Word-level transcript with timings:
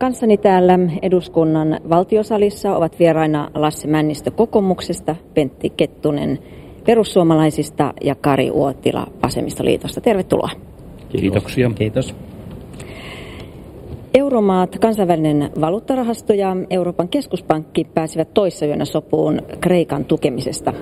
Kanssani 0.00 0.36
täällä 0.36 0.78
eduskunnan 1.02 1.80
valtiosalissa 1.90 2.76
ovat 2.76 2.98
vieraina 2.98 3.50
Lasse 3.54 3.88
Männistö 3.88 4.30
kokoomuksesta, 4.30 5.16
Pentti 5.34 5.70
Kettunen 5.70 6.38
perussuomalaisista 6.86 7.94
ja 8.04 8.14
Kari 8.14 8.50
Uotila 8.50 9.06
vasemmistoliitosta. 9.22 10.00
Tervetuloa. 10.00 10.50
Kiitoksia. 11.08 11.70
Kiitos. 11.74 12.14
Euromaat, 14.14 14.78
kansainvälinen 14.78 15.50
valuuttarahasto 15.60 16.32
ja 16.32 16.56
Euroopan 16.70 17.08
keskuspankki 17.08 17.84
pääsivät 17.84 18.34
toissayönä 18.34 18.84
sopuun 18.84 19.42
Kreikan 19.60 20.04
tukemisesta. 20.04 20.72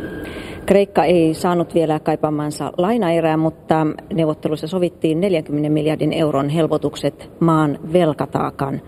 Kreikka 0.66 1.04
ei 1.04 1.34
saanut 1.34 1.74
vielä 1.74 2.00
kaipaamansa 2.00 2.72
lainaerää, 2.78 3.36
mutta 3.36 3.86
neuvottelussa 4.12 4.66
sovittiin 4.66 5.20
40 5.20 5.70
miljardin 5.70 6.12
euron 6.12 6.48
helpotukset 6.48 7.30
maan 7.40 7.78
velkataakan 7.92 8.80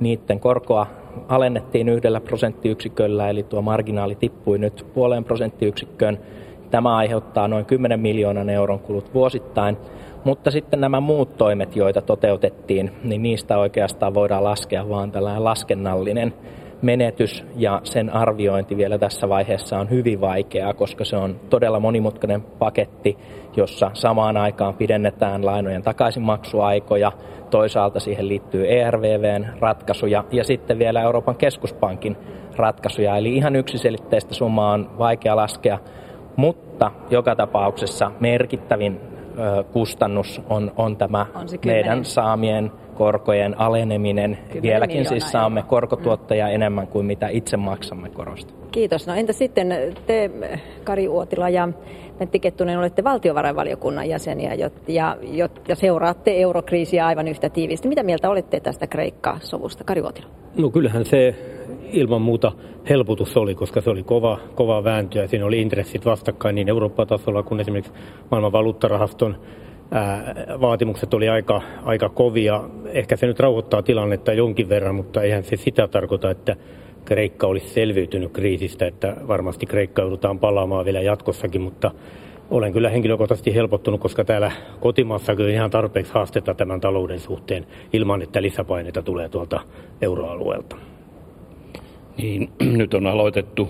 niiden 0.00 0.40
korkoa 0.40 0.86
alennettiin 1.28 1.88
yhdellä 1.88 2.20
prosenttiyksiköllä, 2.20 3.30
eli 3.30 3.42
tuo 3.42 3.62
marginaali 3.62 4.14
tippui 4.14 4.58
nyt 4.58 4.86
puoleen 4.94 5.24
prosenttiyksikköön. 5.24 6.18
Tämä 6.70 6.96
aiheuttaa 6.96 7.48
noin 7.48 7.64
10 7.64 8.00
miljoonan 8.00 8.50
euron 8.50 8.78
kulut 8.78 9.14
vuosittain, 9.14 9.76
mutta 10.24 10.50
sitten 10.50 10.80
nämä 10.80 11.00
muut 11.00 11.36
toimet, 11.36 11.76
joita 11.76 12.02
toteutettiin, 12.02 12.90
niin 13.04 13.22
niistä 13.22 13.58
oikeastaan 13.58 14.14
voidaan 14.14 14.44
laskea 14.44 14.88
vaan 14.88 15.12
tällainen 15.12 15.44
laskennallinen 15.44 16.34
menetys 16.82 17.44
ja 17.56 17.80
sen 17.84 18.10
arviointi 18.10 18.76
vielä 18.76 18.98
tässä 18.98 19.28
vaiheessa 19.28 19.78
on 19.78 19.90
hyvin 19.90 20.20
vaikeaa, 20.20 20.74
koska 20.74 21.04
se 21.04 21.16
on 21.16 21.40
todella 21.50 21.80
monimutkainen 21.80 22.42
paketti, 22.42 23.18
jossa 23.56 23.90
samaan 23.94 24.36
aikaan 24.36 24.74
pidennetään 24.74 25.46
lainojen 25.46 25.82
takaisinmaksuaikoja, 25.82 27.12
toisaalta 27.50 28.00
siihen 28.00 28.28
liittyy 28.28 28.68
ERVVn 28.68 29.46
ratkaisuja 29.60 30.24
ja 30.32 30.44
sitten 30.44 30.78
vielä 30.78 31.02
Euroopan 31.02 31.36
keskuspankin 31.36 32.16
ratkaisuja. 32.56 33.16
Eli 33.16 33.36
ihan 33.36 33.56
yksiselitteistä 33.56 34.34
summaa 34.34 34.72
on 34.72 34.90
vaikea 34.98 35.36
laskea, 35.36 35.78
mutta 36.36 36.90
joka 37.10 37.36
tapauksessa 37.36 38.10
merkittävin 38.20 39.00
kustannus 39.72 40.42
on, 40.48 40.72
on 40.76 40.96
tämä 40.96 41.26
on 41.34 41.46
meidän 41.64 42.04
saamien 42.04 42.72
korkojen 43.00 43.60
aleneminen. 43.60 44.38
Vieläkin 44.62 45.08
siis 45.08 45.30
saamme 45.30 45.62
korkotuottajia 45.62 46.46
mm. 46.46 46.54
enemmän 46.54 46.86
kuin 46.86 47.06
mitä 47.06 47.28
itse 47.28 47.56
maksamme 47.56 48.08
korosta. 48.08 48.54
Kiitos. 48.72 49.06
No 49.06 49.14
entä 49.14 49.32
sitten 49.32 49.74
te, 50.06 50.30
Kari 50.84 51.08
Uotila 51.08 51.48
ja 51.48 51.68
Pentti 52.18 52.40
Kettunen, 52.40 52.78
olette 52.78 53.04
valtiovarainvaliokunnan 53.04 54.08
jäseniä 54.08 54.54
ja, 54.54 54.70
ja, 54.88 55.16
ja 55.68 55.74
seuraatte 55.74 56.40
eurokriisiä 56.40 57.06
aivan 57.06 57.28
yhtä 57.28 57.48
tiiviisti. 57.48 57.88
Mitä 57.88 58.02
mieltä 58.02 58.30
olette 58.30 58.60
tästä 58.60 58.86
Kreikka-sovusta, 58.86 59.84
Kari 59.84 60.00
Uotila? 60.00 60.26
No 60.56 60.70
kyllähän 60.70 61.04
se 61.04 61.34
ilman 61.92 62.22
muuta 62.22 62.52
helpotus 62.88 63.36
oli, 63.36 63.54
koska 63.54 63.80
se 63.80 63.90
oli 63.90 64.02
kova, 64.02 64.38
kova 64.54 64.84
vääntö 64.84 65.18
ja 65.18 65.28
siinä 65.28 65.46
oli 65.46 65.60
intressit 65.60 66.04
vastakkain 66.04 66.54
niin 66.54 66.68
Eurooppa-tasolla 66.68 67.42
kuin 67.42 67.60
esimerkiksi 67.60 67.92
maailman 68.30 68.52
valuuttarahaston 68.52 69.36
vaatimukset 70.60 71.14
oli 71.14 71.28
aika, 71.28 71.62
aika 71.84 72.08
kovia. 72.08 72.64
Ehkä 72.86 73.16
se 73.16 73.26
nyt 73.26 73.40
rauhoittaa 73.40 73.82
tilannetta 73.82 74.32
jonkin 74.32 74.68
verran, 74.68 74.94
mutta 74.94 75.22
eihän 75.22 75.44
se 75.44 75.56
sitä 75.56 75.88
tarkoita, 75.88 76.30
että 76.30 76.56
Kreikka 77.04 77.46
olisi 77.46 77.68
selviytynyt 77.68 78.32
kriisistä, 78.32 78.86
että 78.86 79.16
varmasti 79.28 79.66
Kreikka 79.66 80.02
joudutaan 80.02 80.38
palaamaan 80.38 80.84
vielä 80.84 81.00
jatkossakin, 81.00 81.60
mutta 81.60 81.90
olen 82.50 82.72
kyllä 82.72 82.90
henkilökohtaisesti 82.90 83.54
helpottunut, 83.54 84.00
koska 84.00 84.24
täällä 84.24 84.52
kotimaassa 84.80 85.36
kyllä 85.36 85.50
ihan 85.50 85.70
tarpeeksi 85.70 86.12
haastetta 86.12 86.54
tämän 86.54 86.80
talouden 86.80 87.20
suhteen 87.20 87.66
ilman, 87.92 88.22
että 88.22 88.42
lisäpaineita 88.42 89.02
tulee 89.02 89.28
tuolta 89.28 89.60
euroalueelta. 90.02 90.76
Niin, 92.16 92.48
nyt 92.78 92.94
on 92.94 93.06
aloitettu 93.06 93.68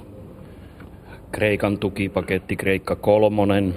Kreikan 1.33 1.79
tukipaketti 1.79 2.57
Kreikka 2.57 2.97
kolmonen, 2.97 3.75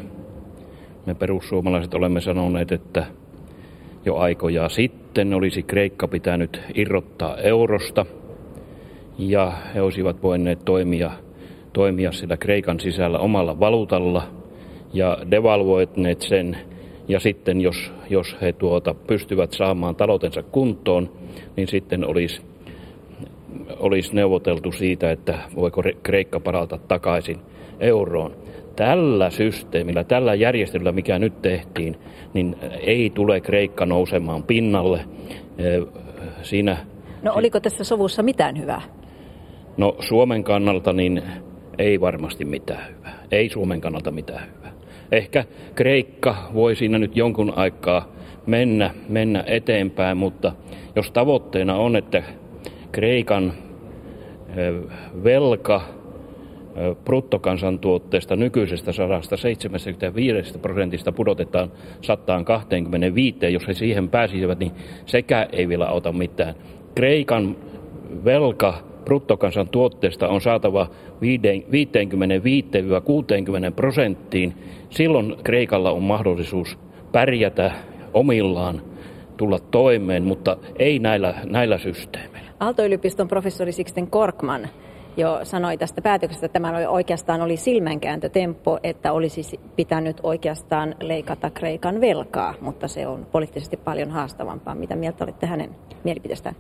me 1.06 1.16
perussuomalaiset 1.16 1.94
olemme 1.94 2.22
sanoneet, 2.22 2.72
että 2.72 3.06
jo 4.06 4.16
aikoja 4.16 4.70
sitten 4.70 5.34
olisi 5.34 5.64
Kreikka 5.64 6.08
pitänyt 6.08 6.62
irrottaa 6.76 7.38
eurosta 7.38 8.06
ja 9.18 9.54
he 9.76 9.82
olisivat 9.82 10.24
voineet 10.24 10.66
toimia, 10.66 11.12
toimia 11.74 12.12
sillä 12.12 12.38
Kreikan 12.38 12.80
sisällä 12.80 13.20
omalla 13.20 13.60
valuutalla 13.60 14.24
ja 14.94 15.18
devalvoineet 15.32 16.22
sen. 16.22 16.58
Ja 17.08 17.20
sitten 17.20 17.62
jos, 17.62 17.92
jos 18.10 18.36
he 18.42 18.54
tuota 18.54 18.94
pystyvät 18.94 19.52
saamaan 19.52 19.96
taloutensa 19.96 20.44
kuntoon, 20.44 21.10
niin 21.56 21.68
sitten 21.68 22.06
olisi, 22.06 22.42
olisi 23.80 24.16
neuvoteltu 24.16 24.72
siitä, 24.72 25.12
että 25.12 25.40
voiko 25.56 25.84
Kreikka 26.04 26.40
parata 26.40 26.80
takaisin 26.88 27.38
euroon 27.80 28.36
tällä 28.76 29.30
systeemillä, 29.30 30.04
tällä 30.04 30.36
järjestelyllä, 30.36 30.92
mikä 30.92 31.20
nyt 31.20 31.42
tehtiin, 31.42 31.98
niin 32.34 32.56
ei 32.82 33.10
tule 33.10 33.42
Kreikka 33.42 33.86
nousemaan 33.86 34.44
pinnalle. 34.44 35.00
Siinä, 36.42 36.78
no 37.22 37.34
oliko 37.34 37.60
tässä 37.60 37.84
sovussa 37.84 38.24
mitään 38.24 38.60
hyvää? 38.60 38.82
No 39.78 39.96
Suomen 40.00 40.44
kannalta 40.44 40.94
niin 40.94 41.24
ei 41.78 42.02
varmasti 42.02 42.46
mitään 42.46 42.88
hyvää. 42.98 43.14
Ei 43.32 43.50
Suomen 43.50 43.82
kannalta 43.82 44.12
mitään 44.12 44.48
hyvää. 44.56 44.72
Ehkä 45.12 45.46
Kreikka 45.76 46.36
voi 46.54 46.76
siinä 46.76 46.98
nyt 46.98 47.16
jonkun 47.16 47.54
aikaa 47.56 48.08
mennä, 48.46 48.92
mennä 49.10 49.44
eteenpäin, 49.48 50.18
mutta 50.18 50.52
jos 50.96 51.12
tavoitteena 51.12 51.76
on, 51.76 51.96
että 51.96 52.24
Kreikan 52.92 53.54
velka 55.24 55.82
bruttokansantuotteesta 57.06 58.36
nykyisestä 58.36 58.92
175 58.92 60.60
prosentista 60.60 61.12
pudotetaan 61.12 61.72
125, 62.02 63.54
jos 63.54 63.68
he 63.68 63.74
siihen 63.74 64.10
pääsisivät, 64.10 64.60
niin 64.60 64.72
sekä 65.06 65.48
ei 65.52 65.70
vielä 65.70 65.86
auta 65.86 66.12
mitään. 66.12 66.56
Kreikan 66.96 67.56
velka 68.26 68.74
bruttokansantuotteesta 69.06 70.28
on 70.28 70.42
saatava 70.42 70.88
55-60 70.90 70.94
prosenttiin. 73.76 74.54
Silloin 74.90 75.36
Kreikalla 75.44 75.92
on 75.92 76.04
mahdollisuus 76.04 76.78
pärjätä 77.12 77.72
omillaan 78.14 78.82
tulla 79.38 79.60
toimeen, 79.60 80.24
mutta 80.24 80.58
ei 80.80 81.00
näillä, 81.00 81.34
näillä 81.46 81.78
systeemeillä. 81.78 82.50
Aalto-yliopiston 82.60 83.28
professori 83.28 83.72
Sixten 83.72 84.08
Korkman 84.08 84.70
jo 85.18 85.40
sanoi 85.44 85.78
tästä 85.78 86.02
päätöksestä, 86.02 86.46
että 86.46 86.54
tämä 86.54 86.78
oli 86.78 86.86
oikeastaan 86.86 87.42
oli 87.42 87.58
silmänkääntötemppo, 87.58 88.80
että 88.84 89.12
olisi 89.12 89.60
pitänyt 89.76 90.20
oikeastaan 90.24 90.96
leikata 91.02 91.50
Kreikan 91.50 92.02
velkaa, 92.02 92.54
mutta 92.62 92.88
se 92.88 93.08
on 93.08 93.28
poliittisesti 93.32 93.78
paljon 93.78 94.12
haastavampaa. 94.12 94.76
Mitä 94.76 94.96
mieltä 94.96 95.24
olette 95.24 95.48
hänen 95.48 95.70
mielipiteestään? 96.04 96.56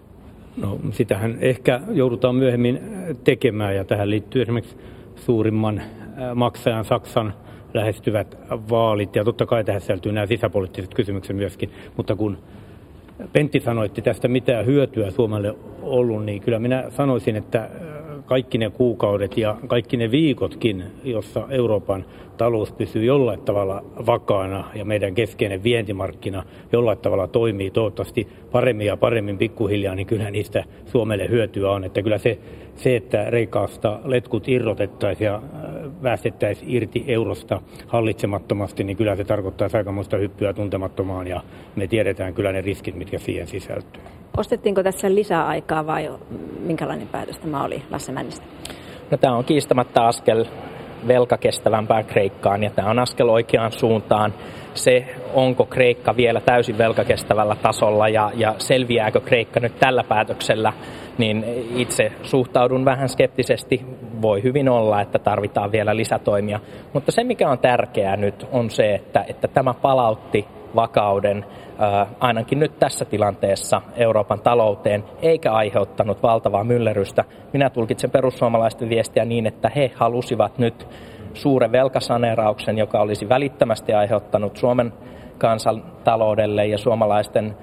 No, 0.57 0.79
sitähän 0.91 1.37
ehkä 1.41 1.81
joudutaan 1.91 2.35
myöhemmin 2.35 2.79
tekemään 3.23 3.75
ja 3.75 3.83
tähän 3.83 4.09
liittyy 4.09 4.41
esimerkiksi 4.41 4.77
suurimman 5.15 5.81
maksajan 6.35 6.85
Saksan 6.85 7.33
lähestyvät 7.73 8.37
vaalit 8.69 9.15
ja 9.15 9.23
totta 9.23 9.45
kai 9.45 9.63
tähän 9.63 9.81
sisältyy 9.81 10.11
nämä 10.11 10.25
sisäpoliittiset 10.25 10.93
kysymykset 10.93 11.35
myöskin, 11.35 11.71
mutta 11.97 12.15
kun 12.15 12.37
Pentti 13.33 13.59
sanoi, 13.59 13.85
että 13.85 14.01
tästä 14.01 14.27
mitään 14.27 14.65
hyötyä 14.65 15.11
Suomelle 15.11 15.55
ollut, 15.81 16.25
niin 16.25 16.41
kyllä 16.41 16.59
minä 16.59 16.85
sanoisin, 16.89 17.35
että 17.35 17.69
kaikki 18.33 18.57
ne 18.57 18.69
kuukaudet 18.69 19.37
ja 19.37 19.57
kaikki 19.67 19.97
ne 19.97 20.11
viikotkin, 20.11 20.83
jossa 21.03 21.47
Euroopan 21.49 22.05
talous 22.37 22.71
pysyy 22.71 23.05
jollain 23.05 23.41
tavalla 23.41 23.83
vakaana 24.05 24.63
ja 24.75 24.85
meidän 24.85 25.15
keskeinen 25.15 25.63
vientimarkkina 25.63 26.43
jollain 26.71 26.97
tavalla 26.97 27.27
toimii 27.27 27.71
toivottavasti 27.71 28.27
paremmin 28.51 28.87
ja 28.87 28.97
paremmin 28.97 29.37
pikkuhiljaa, 29.37 29.95
niin 29.95 30.07
kyllä 30.07 30.31
niistä 30.31 30.63
Suomelle 30.85 31.29
hyötyä 31.29 31.71
on. 31.71 31.83
Että 31.83 32.01
kyllä 32.01 32.17
se, 32.17 32.39
se 32.75 32.95
että 32.95 33.29
Reikaasta 33.29 33.99
letkut 34.03 34.47
irrotettaisiin 34.47 35.25
ja 35.25 35.41
äh, 36.05 36.55
irti 36.67 37.03
eurosta 37.07 37.61
hallitsemattomasti, 37.87 38.83
niin 38.83 38.97
kyllä 38.97 39.15
se 39.15 39.23
tarkoittaa 39.23 39.69
aikamoista 39.73 40.17
hyppyä 40.17 40.53
tuntemattomaan 40.53 41.27
ja 41.27 41.41
me 41.75 41.87
tiedetään 41.87 42.33
kyllä 42.33 42.51
ne 42.51 42.61
riskit, 42.61 42.95
mitkä 42.95 43.17
siihen 43.17 43.47
sisältyy. 43.47 44.01
Ostettiinko 44.37 44.83
tässä 44.83 45.15
lisää 45.15 45.47
aikaa 45.47 45.85
vai 45.85 46.11
minkälainen 46.59 47.07
päätös 47.07 47.37
tämä 47.39 47.63
oli 47.63 47.81
Lasse 47.89 48.11
Männistä? 48.11 48.45
No, 49.11 49.17
tämä 49.17 49.35
on 49.35 49.45
kiistämättä 49.45 50.05
askel 50.05 50.45
velkakestävämpään 51.07 52.05
Kreikkaan 52.05 52.63
ja 52.63 52.69
tämä 52.69 52.89
on 52.89 52.99
askel 52.99 53.29
oikeaan 53.29 53.71
suuntaan. 53.71 54.33
Se, 54.73 55.15
onko 55.33 55.65
Kreikka 55.65 56.15
vielä 56.15 56.41
täysin 56.41 56.77
velkakestävällä 56.77 57.55
tasolla 57.55 58.09
ja, 58.09 58.31
ja 58.35 58.55
selviääkö 58.57 59.19
Kreikka 59.19 59.59
nyt 59.59 59.79
tällä 59.79 60.03
päätöksellä, 60.03 60.73
niin 61.17 61.45
itse 61.75 62.11
suhtaudun 62.23 62.85
vähän 62.85 63.09
skeptisesti. 63.09 63.85
Voi 64.21 64.43
hyvin 64.43 64.69
olla, 64.69 65.01
että 65.01 65.19
tarvitaan 65.19 65.71
vielä 65.71 65.95
lisätoimia. 65.95 66.59
Mutta 66.93 67.11
se, 67.11 67.23
mikä 67.23 67.49
on 67.49 67.59
tärkeää 67.59 68.17
nyt, 68.17 68.47
on 68.51 68.69
se, 68.69 68.95
että, 68.95 69.25
että 69.27 69.47
tämä 69.47 69.73
palautti 69.73 70.47
vakauden 70.75 71.45
ainakin 72.19 72.59
nyt 72.59 72.79
tässä 72.79 73.05
tilanteessa 73.05 73.81
Euroopan 73.95 74.39
talouteen, 74.39 75.03
eikä 75.21 75.53
aiheuttanut 75.53 76.23
valtavaa 76.23 76.63
myllerrystä. 76.63 77.23
Minä 77.53 77.69
tulkitsen 77.69 78.11
perussuomalaisten 78.11 78.89
viestiä 78.89 79.25
niin, 79.25 79.47
että 79.47 79.71
he 79.75 79.91
halusivat 79.95 80.57
nyt 80.57 80.87
suuren 81.33 81.71
velkasaneerauksen, 81.71 82.77
joka 82.77 83.01
olisi 83.01 83.29
välittömästi 83.29 83.93
aiheuttanut 83.93 84.57
Suomen 84.57 84.93
kansantaloudelle 85.43 86.65
ja 86.65 86.77
suomalaisten 86.77 87.57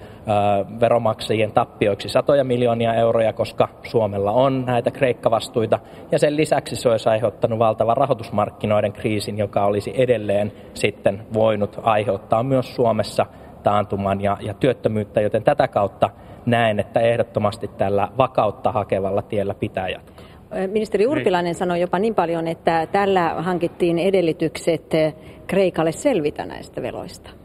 veromaksajien 0.81 1.53
tappioiksi 1.53 2.09
satoja 2.09 2.44
miljoonia 2.44 2.94
euroja, 2.94 3.32
koska 3.32 3.69
Suomella 3.82 4.32
on 4.32 4.65
näitä 4.67 4.91
kreikkavastuita. 4.91 5.79
Ja 6.12 6.19
sen 6.19 6.37
lisäksi 6.37 6.77
se 6.77 6.88
olisi 6.88 7.09
aiheuttanut 7.09 7.59
valtavan 7.59 7.97
rahoitusmarkkinoiden 7.97 8.93
kriisin, 8.93 9.38
joka 9.38 9.65
olisi 9.65 9.93
edelleen 9.97 10.53
sitten 10.75 11.23
voinut 11.32 11.79
aiheuttaa 11.82 12.43
myös 12.43 12.75
Suomessa 12.75 13.27
taantuman 13.62 14.21
ja, 14.21 14.37
ja 14.41 14.55
työttömyyttä, 14.55 15.21
joten 15.21 15.43
tätä 15.43 15.69
kautta 15.69 16.11
näen, 16.47 16.81
että 16.81 17.00
ehdottomasti 17.00 17.69
tällä 17.69 18.09
vakautta 18.19 18.73
hakevalla 18.73 19.23
tiellä 19.23 19.55
pitää 19.55 19.88
jatkaa. 19.88 20.25
Ministeri 20.67 21.06
Urpilainen 21.06 21.55
sanoi 21.55 21.81
jopa 21.81 21.99
niin 21.99 22.15
paljon, 22.15 22.49
että 22.49 22.87
tällä 22.93 23.35
hankittiin 23.38 23.99
edellytykset 23.99 24.93
Kreikalle 25.47 25.93
selvitä 25.93 26.47
näistä 26.47 26.83
veloista. 26.83 27.39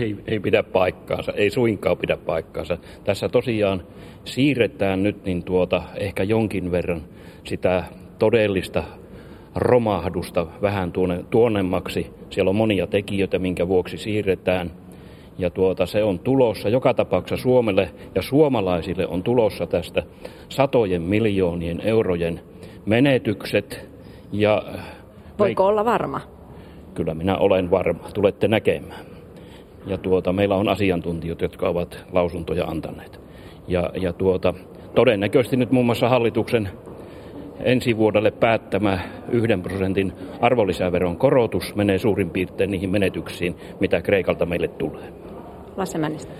Ei, 0.00 0.16
ei 0.26 0.40
pidä 0.40 0.62
paikkaansa, 0.62 1.32
ei 1.32 1.50
suinkaan 1.50 1.96
pidä 1.96 2.16
paikkaansa. 2.16 2.78
Tässä 3.04 3.28
tosiaan 3.28 3.82
siirretään 4.24 5.02
nyt 5.02 5.24
niin 5.24 5.42
tuota, 5.42 5.82
ehkä 5.96 6.22
jonkin 6.22 6.70
verran 6.70 7.02
sitä 7.44 7.84
todellista 8.18 8.84
romahdusta 9.54 10.46
vähän 10.62 10.92
tuonne, 10.92 11.24
tuonnemmaksi. 11.30 12.06
Siellä 12.30 12.48
on 12.48 12.56
monia 12.56 12.86
tekijöitä, 12.86 13.38
minkä 13.38 13.68
vuoksi 13.68 13.98
siirretään– 13.98 14.70
ja 15.38 15.50
tuota, 15.50 15.86
se 15.86 16.04
on 16.04 16.18
tulossa 16.18 16.68
joka 16.68 16.94
tapauksessa 16.94 17.42
Suomelle 17.42 17.90
ja 18.14 18.22
suomalaisille 18.22 19.06
on 19.06 19.22
tulossa 19.22 19.66
tästä 19.66 20.02
satojen 20.48 21.02
miljoonien 21.02 21.80
eurojen 21.80 22.40
menetykset. 22.86 23.88
Ja 24.32 24.62
Voiko 25.38 25.66
olla 25.66 25.84
varma? 25.84 26.20
Kyllä 26.94 27.14
minä 27.14 27.36
olen 27.36 27.70
varma. 27.70 28.08
Tulette 28.14 28.48
näkemään. 28.48 29.13
Ja 29.86 29.98
tuota, 29.98 30.32
meillä 30.32 30.56
on 30.56 30.68
asiantuntijat, 30.68 31.42
jotka 31.42 31.68
ovat 31.68 32.04
lausuntoja 32.12 32.64
antaneet. 32.64 33.20
Ja, 33.68 33.90
ja 34.00 34.12
tuota, 34.12 34.54
todennäköisesti 34.94 35.56
nyt 35.56 35.70
muun 35.70 35.86
muassa 35.86 36.08
hallituksen 36.08 36.68
ensi 37.60 37.96
vuodelle 37.96 38.30
päättämä 38.30 38.98
yhden 39.28 39.62
prosentin 39.62 40.12
arvonlisäveron 40.40 41.16
korotus 41.16 41.74
menee 41.74 41.98
suurin 41.98 42.30
piirtein 42.30 42.70
niihin 42.70 42.90
menetyksiin, 42.90 43.56
mitä 43.80 44.02
Kreikalta 44.02 44.46
meille 44.46 44.68
tulee. 44.68 45.12
Lasse 45.76 45.98
Männistä? 45.98 46.32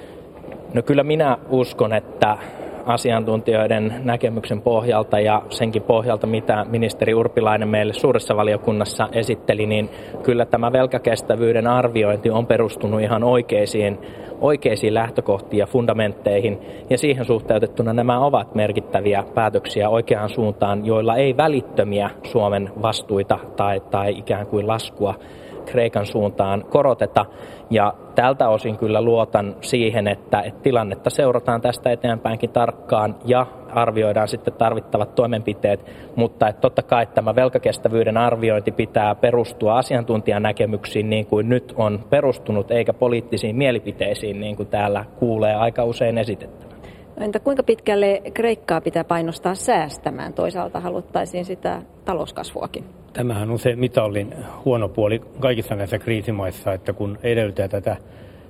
No 0.75 0.83
kyllä 0.83 1.03
minä 1.03 1.39
uskon, 1.49 1.93
että 1.93 2.39
asiantuntijoiden 2.87 3.95
näkemyksen 4.05 4.61
pohjalta 4.61 5.21
ja 5.21 5.43
senkin 5.51 5.83
pohjalta, 5.83 6.27
mitä 6.27 6.67
ministeri 6.69 7.15
Urpilainen 7.15 7.69
meille 7.69 7.93
suuressa 7.93 8.37
valiokunnassa 8.37 9.09
esitteli, 9.13 9.67
niin 9.67 9.91
kyllä 10.23 10.47
tämä 10.47 10.73
velkakestävyyden 10.73 11.67
arviointi 11.67 12.31
on 12.31 12.47
perustunut 12.47 13.01
ihan 13.01 13.25
oikeisiin, 13.25 13.99
oikeisiin 14.41 14.95
lähtökohtiin 14.95 15.59
ja 15.59 15.67
fundamentteihin. 15.67 16.59
Ja 16.91 16.99
siihen 16.99 17.25
suhteutettuna 17.25 17.93
nämä 17.93 18.21
ovat 18.21 18.55
merkittäviä 18.55 19.25
päätöksiä 19.35 19.89
oikeaan 19.89 20.29
suuntaan, 20.29 20.87
joilla 20.87 21.17
ei 21.17 21.37
välittömiä 21.37 22.11
Suomen 22.23 22.71
vastuita 22.83 23.39
tai, 23.57 23.81
tai 23.81 24.19
ikään 24.19 24.47
kuin 24.47 24.67
laskua 24.67 25.15
Kreikan 25.65 26.07
suuntaan 26.07 26.65
koroteta. 26.69 27.27
Ja 27.71 27.95
tältä 28.15 28.49
osin 28.49 28.79
kyllä 28.79 29.03
luotan 29.03 29.57
siihen, 29.61 30.09
että, 30.09 30.41
että 30.41 30.61
tilannetta 30.63 31.11
seurataan 31.11 31.61
tästä 31.61 31.91
eteenpäinkin 31.91 32.51
tarkkaan 32.51 33.15
ja 33.25 33.47
arvioidaan 33.75 34.29
sitten 34.29 34.55
tarvittavat 34.55 35.15
toimenpiteet, 35.15 35.91
mutta 36.17 36.49
että 36.49 36.61
totta 36.61 36.83
kai 36.83 37.07
tämä 37.07 37.35
velkakestävyyden 37.35 38.17
arviointi 38.17 38.73
pitää 38.73 39.15
perustua 39.15 39.79
asiantuntijan 39.79 40.43
näkemyksiin 40.43 41.11
niin 41.11 41.27
kuin 41.27 41.49
nyt 41.49 41.75
on 41.77 42.01
perustunut, 42.11 42.71
eikä 42.71 42.93
poliittisiin 42.93 43.57
mielipiteisiin 43.57 44.41
niin 44.41 44.57
kuin 44.57 44.69
täällä 44.69 45.05
kuulee 45.19 45.55
aika 45.55 45.85
usein 45.85 46.19
esitettävän. 46.19 46.75
No 47.17 47.25
entä 47.25 47.41
kuinka 47.41 47.63
pitkälle 47.63 48.23
Kreikkaa 48.35 48.81
pitää 48.81 49.05
painostaa 49.05 49.55
säästämään? 49.55 50.33
Toisaalta 50.33 50.81
haluttaisiin 50.81 51.45
sitä 51.45 51.83
talouskasvuakin. 52.05 52.85
Tämähän 53.15 53.51
on 53.51 53.59
se 53.59 53.77
mitallin 53.77 54.35
huono 54.65 54.89
puoli 54.89 55.21
kaikissa 55.41 55.75
näissä 55.75 55.99
kriisimaissa, 55.99 56.73
että 56.73 56.93
kun 56.93 57.19
edellytään 57.23 57.71
tätä 57.71 57.97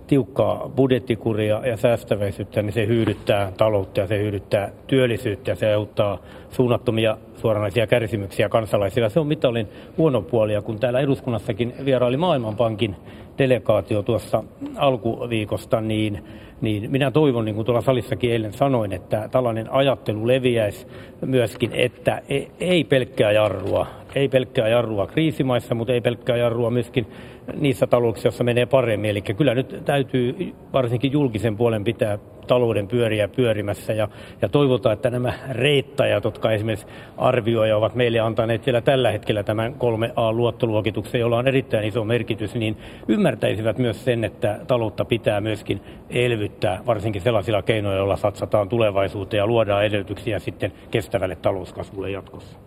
tiukkaa 0.07 0.71
budjettikuria 0.77 1.67
ja 1.67 1.77
säästäväisyyttä, 1.77 2.63
niin 2.63 2.73
se 2.73 2.87
hyödyttää 2.87 3.53
taloutta 3.57 4.01
ja 4.01 4.07
se 4.07 4.19
hyödyttää 4.19 4.71
työllisyyttä 4.87 5.51
ja 5.51 5.55
se 5.55 5.67
aiheuttaa 5.67 6.19
suunnattomia 6.55 7.17
suoranaisia 7.37 7.87
kärsimyksiä 7.87 8.49
kansalaisilla. 8.49 9.09
Se 9.09 9.21
on 9.21 9.27
mitallin 9.27 9.69
huono 9.99 10.23
puoli 10.23 10.53
ja 10.53 10.63
kun 10.63 10.81
täällä 10.81 11.01
eduskunnassakin 11.01 11.75
vieraili 11.85 12.17
Maailmanpankin 12.17 12.97
delegaatio 13.39 14.03
tuossa 14.03 14.45
alkuviikosta, 14.77 15.81
niin, 15.81 16.25
niin 16.61 16.91
minä 16.91 17.11
toivon, 17.11 17.45
niin 17.45 17.55
kuin 17.55 17.65
tuolla 17.65 17.81
salissakin 17.81 18.33
eilen 18.33 18.53
sanoin, 18.53 18.93
että 18.93 19.29
tällainen 19.31 19.73
ajattelu 19.73 20.27
leviäisi 20.27 20.87
myöskin, 21.27 21.71
että 21.73 22.23
e, 22.29 22.43
ei 22.61 22.85
pelkkää 22.85 23.33
jarrua, 23.33 23.87
ei 24.15 24.29
pelkkää 24.29 24.69
jarrua 24.69 25.07
kriisimaissa, 25.07 25.75
mutta 25.75 25.93
ei 25.93 26.01
pelkkää 26.01 26.37
jarrua 26.37 26.71
myöskin 26.71 27.07
niissä 27.55 27.87
talouksissa, 27.87 28.27
joissa 28.27 28.45
menee 28.45 28.67
paremmin. 28.67 29.11
Eli 29.11 29.23
kyllä 29.23 29.55
nyt 29.55 29.83
täytyy 29.85 30.55
varsinkin 30.73 31.13
julkisen 31.13 31.57
puolen 31.57 31.85
pitää 31.85 32.19
talouden 32.47 32.89
pyöriä 32.89 33.29
pyörimässä 33.29 33.93
ja, 33.93 34.09
ja 34.43 34.49
toivotaan, 34.49 34.93
että 34.93 35.11
nämä 35.11 35.33
reittajat, 35.51 36.25
jotka 36.25 36.53
esimerkiksi 36.53 36.87
arvioija 37.17 37.77
ovat 37.77 37.95
meille 37.95 38.21
antaneet 38.21 38.67
vielä 38.67 38.81
tällä 38.81 39.11
hetkellä 39.11 39.43
tämän 39.43 39.75
3A-luottoluokituksen, 39.75 41.21
jolla 41.21 41.39
on 41.39 41.49
erittäin 41.49 41.85
iso 41.85 42.05
merkitys, 42.05 42.55
niin 42.55 42.77
ymmärtäisivät 43.09 43.79
myös 43.79 44.05
sen, 44.05 44.25
että 44.25 44.61
taloutta 44.67 45.05
pitää 45.05 45.41
myöskin 45.41 45.81
elvyttää, 46.11 46.81
varsinkin 46.87 47.23
sellaisilla 47.23 47.63
keinoilla, 47.63 47.99
joilla 47.99 48.17
satsataan 48.17 48.69
tulevaisuuteen 48.69 49.39
ja 49.39 49.47
luodaan 49.47 49.85
edellytyksiä 49.85 50.39
sitten 50.39 50.73
kestävälle 50.91 51.37
talouskasvulle 51.37 52.11
jatkossa. 52.11 52.59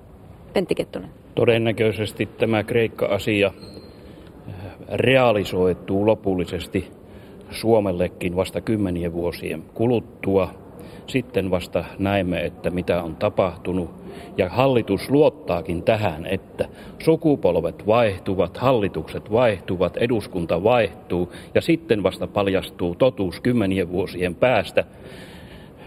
Pentti 0.54 0.76
Kettunen. 0.76 1.10
Todennäköisesti 1.36 2.26
tämä 2.26 2.64
Kreikka-asia 2.64 3.52
realisoituu 4.90 6.06
lopullisesti 6.06 6.97
Suomellekin 7.52 8.36
vasta 8.36 8.62
kymmenien 8.62 9.14
vuosien 9.14 9.64
kuluttua. 9.74 10.50
Sitten 11.08 11.52
vasta 11.52 11.86
näemme, 12.00 12.46
että 12.46 12.70
mitä 12.70 13.04
on 13.04 13.16
tapahtunut. 13.16 13.90
Ja 14.38 14.50
hallitus 14.50 15.10
luottaakin 15.10 15.84
tähän, 15.84 16.26
että 16.26 16.66
sukupolvet 17.00 17.88
vaihtuvat, 17.88 18.58
hallitukset 18.58 19.32
vaihtuvat, 19.32 19.98
eduskunta 19.98 20.64
vaihtuu 20.64 21.34
ja 21.56 21.62
sitten 21.62 22.04
vasta 22.04 22.28
paljastuu 22.28 22.96
totuus 22.96 23.40
kymmenien 23.40 23.92
vuosien 23.92 24.36
päästä. 24.36 24.84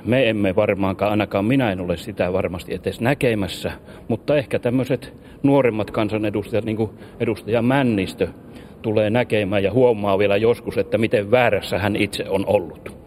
Me 0.04 0.28
emme 0.28 0.56
varmaankaan, 0.56 1.10
ainakaan 1.10 1.44
minä 1.44 1.72
en 1.72 1.80
ole 1.80 1.96
sitä 1.96 2.32
varmasti 2.32 2.74
edes 2.74 3.00
näkemässä, 3.00 3.72
mutta 4.08 4.36
ehkä 4.36 4.58
tämmöiset 4.58 5.12
nuoremmat 5.42 5.90
kansanedustajat, 5.90 6.64
niin 6.64 6.76
kuin 6.76 6.90
edustaja 7.20 7.62
Männistö, 7.62 8.28
tulee 8.82 9.10
näkemään 9.10 9.62
ja 9.62 9.72
huomaa 9.72 10.18
vielä 10.18 10.36
joskus, 10.36 10.78
että 10.78 10.98
miten 10.98 11.30
väärässä 11.30 11.78
hän 11.78 11.96
itse 11.96 12.28
on 12.28 12.44
ollut. 12.46 13.00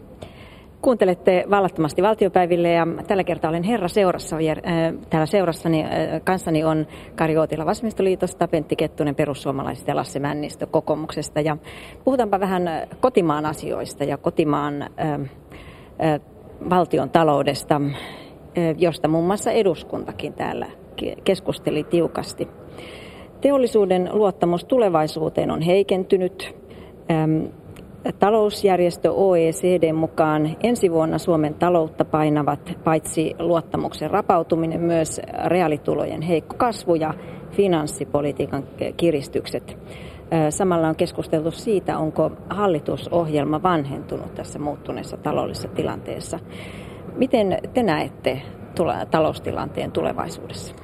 Kuuntelette 0.84 1.46
vallattomasti 1.50 2.02
valtiopäiville 2.02 2.72
ja 2.72 2.88
tällä 3.08 3.24
kertaa 3.24 3.50
olen 3.50 3.64
herra 3.64 3.88
seurassa. 3.88 4.38
Täällä 5.10 5.26
seurassani 5.26 5.86
kanssani 6.24 6.64
on 6.64 6.88
Kari 7.16 7.38
Ootila 7.38 7.66
Vasemmistoliitosta, 7.66 8.48
Pentti 8.48 8.76
Kettunen 8.76 9.16
perussuomalaisista 9.16 9.92
ja 9.92 9.96
Lasse 9.96 10.20
Männistö 10.20 10.66
kokoomuksesta. 10.66 11.42
Ja 11.42 11.58
puhutaanpa 12.04 12.40
vähän 12.40 12.70
kotimaan 13.00 13.46
asioista 13.46 14.04
ja 14.04 14.18
kotimaan 14.18 14.82
äh, 14.82 14.90
äh, 15.12 16.22
valtion 16.70 17.10
taloudesta, 17.10 17.76
äh, 17.76 18.76
josta 18.78 19.08
muun 19.08 19.26
muassa 19.28 19.52
eduskuntakin 19.52 20.34
täällä 20.34 20.68
keskusteli 21.24 21.84
tiukasti. 21.84 22.48
Teollisuuden 23.44 24.10
luottamus 24.14 24.66
tulevaisuuteen 24.66 25.52
on 25.52 25.62
heikentynyt. 25.62 26.56
Talousjärjestö 28.20 29.12
OECD 29.12 29.94
mukaan 29.94 30.56
ensi 30.64 30.92
vuonna 30.92 31.18
Suomen 31.18 31.54
taloutta 31.54 32.06
painavat 32.06 32.78
paitsi 32.84 33.36
luottamuksen 33.40 34.12
rapautuminen, 34.12 34.82
myös 34.82 35.22
reaalitulojen 35.46 36.22
heikko 36.22 36.56
kasvu 36.58 36.96
ja 36.96 37.14
finanssipolitiikan 37.52 38.64
kiristykset. 38.98 39.78
Samalla 40.50 40.88
on 40.88 40.96
keskusteltu 40.96 41.52
siitä, 41.52 41.98
onko 41.98 42.32
hallitusohjelma 42.50 43.64
vanhentunut 43.64 44.36
tässä 44.36 44.60
muuttuneessa 44.60 45.18
taloudellisessa 45.18 45.68
tilanteessa. 45.68 46.40
Miten 47.16 47.58
te 47.74 47.84
näette 47.84 48.42
taloustilanteen 49.12 49.92
tulevaisuudessa? 49.92 50.76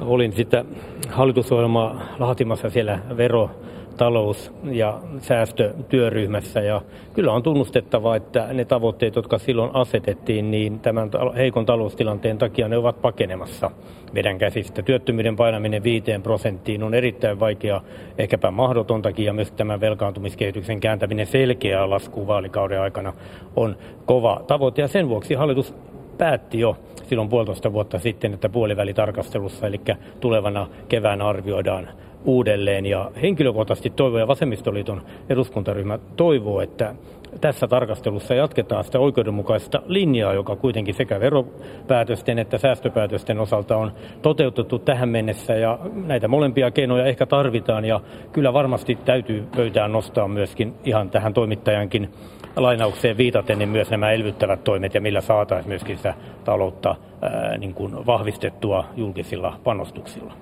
Olin 0.00 0.32
sitä 0.32 0.64
hallitusohjelmaa 1.08 2.02
laatimassa 2.18 2.70
siellä 2.70 2.98
vero 3.16 3.50
talous- 3.96 4.52
ja 4.70 5.00
säästötyöryhmässä. 5.18 6.60
Ja 6.60 6.80
kyllä 7.14 7.32
on 7.32 7.42
tunnustettava, 7.42 8.16
että 8.16 8.48
ne 8.52 8.64
tavoitteet, 8.64 9.16
jotka 9.16 9.38
silloin 9.38 9.70
asetettiin, 9.74 10.50
niin 10.50 10.80
tämän 10.80 11.10
heikon 11.36 11.66
taloustilanteen 11.66 12.38
takia 12.38 12.68
ne 12.68 12.76
ovat 12.76 13.02
pakenemassa 13.02 13.70
meidän 14.12 14.38
käsistä. 14.38 14.82
Työttömyyden 14.82 15.36
painaminen 15.36 15.82
5 15.82 16.04
prosenttiin 16.22 16.82
on 16.82 16.94
erittäin 16.94 17.40
vaikea, 17.40 17.80
ehkäpä 18.18 18.50
mahdotontakin, 18.50 19.26
ja 19.26 19.32
myös 19.32 19.52
tämän 19.52 19.80
velkaantumiskehityksen 19.80 20.80
kääntäminen 20.80 21.26
selkeää 21.26 21.90
laskuun 21.90 22.26
vaalikauden 22.26 22.80
aikana 22.80 23.12
on 23.56 23.76
kova 24.06 24.40
tavoite. 24.46 24.82
Ja 24.82 24.88
sen 24.88 25.08
vuoksi 25.08 25.34
hallitus 25.34 25.74
päätti 26.22 26.60
jo 26.60 26.76
silloin 27.08 27.28
puolitoista 27.28 27.72
vuotta 27.72 27.98
sitten, 27.98 28.34
että 28.34 28.48
puolivälitarkastelussa, 28.48 29.66
eli 29.66 29.80
tulevana 30.20 30.66
keväänä 30.88 31.28
arvioidaan 31.28 31.88
uudelleen. 32.24 32.86
Ja 32.86 33.10
henkilökohtaisesti 33.22 33.90
toivon 33.90 34.20
ja 34.20 34.26
Vasemmistoliiton 34.26 35.02
eduskuntaryhmä 35.28 35.98
toivoo, 36.16 36.60
että 36.60 36.94
tässä 37.40 37.68
tarkastelussa 37.68 38.34
jatketaan 38.34 38.84
sitä 38.84 38.98
oikeudenmukaista 38.98 39.82
linjaa, 39.86 40.32
joka 40.32 40.56
kuitenkin 40.56 40.94
sekä 40.94 41.20
veropäätösten 41.20 42.38
että 42.38 42.58
säästöpäätösten 42.58 43.40
osalta 43.40 43.76
on 43.76 43.92
toteutettu 44.22 44.78
tähän 44.78 45.08
mennessä. 45.08 45.54
Ja 45.54 45.78
näitä 46.06 46.28
molempia 46.28 46.70
keinoja 46.70 47.04
ehkä 47.04 47.26
tarvitaan 47.26 47.84
ja 47.84 48.00
kyllä 48.32 48.52
varmasti 48.52 48.98
täytyy 49.04 49.44
pöytään 49.56 49.92
nostaa 49.92 50.28
myöskin 50.28 50.74
ihan 50.84 51.10
tähän 51.10 51.34
toimittajankin 51.34 52.10
lainaukseen 52.56 53.16
viitaten, 53.16 53.58
niin 53.58 53.68
myös 53.68 53.90
nämä 53.90 54.10
elvyttävät 54.10 54.64
toimet 54.64 54.94
ja 54.94 55.00
millä 55.00 55.20
saataisiin 55.20 55.68
myöskin 55.68 55.96
sitä 55.96 56.14
taloutta 56.44 56.96
ää, 57.22 57.58
niin 57.58 57.74
kuin 57.74 58.06
vahvistettua 58.06 58.84
julkisilla 58.96 59.58
panostuksilla. 59.64 60.32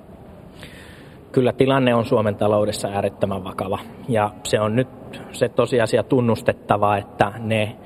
Kyllä 1.32 1.52
tilanne 1.52 1.94
on 1.94 2.04
Suomen 2.04 2.34
taloudessa 2.34 2.88
äärettömän 2.88 3.44
vakava 3.44 3.78
ja 4.08 4.30
se 4.44 4.60
on 4.60 4.76
nyt 4.76 4.99
se 5.32 5.48
tosiasia 5.48 6.02
tunnustettava, 6.02 6.96
että 6.96 7.32
ne 7.38 7.76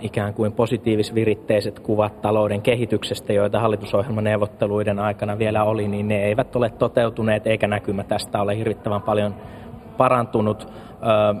ikään 0.00 0.34
kuin 0.34 0.52
positiivisviritteiset 0.52 1.80
kuvat 1.80 2.20
talouden 2.22 2.62
kehityksestä, 2.62 3.32
joita 3.32 3.60
hallitusohjelmaneuvotteluiden 3.60 4.98
aikana 4.98 5.38
vielä 5.38 5.64
oli, 5.64 5.88
niin 5.88 6.08
ne 6.08 6.24
eivät 6.24 6.56
ole 6.56 6.70
toteutuneet 6.70 7.46
eikä 7.46 7.68
näkymä 7.68 8.04
tästä 8.04 8.42
ole 8.42 8.56
hirvittävän 8.58 9.02
paljon 9.02 9.34
parantunut. 9.96 10.68